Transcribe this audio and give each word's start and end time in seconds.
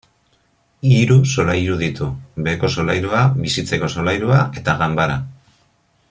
Hiru 0.91 1.17
solairu 1.33 1.75
ditu: 1.81 2.07
beheko 2.47 2.71
solairua, 2.77 3.21
bizitzeko 3.45 3.91
solairua 3.97 4.39
eta 4.63 4.75
ganbara. 4.85 5.19